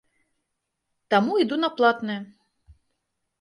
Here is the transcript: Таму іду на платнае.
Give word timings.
Таму 1.15 1.31
іду 1.43 1.55
на 1.65 1.69
платнае. 1.77 2.17